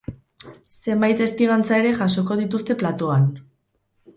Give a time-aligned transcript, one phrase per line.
[0.77, 3.29] Zenbait testigantza ere jasoko dituzte platoan.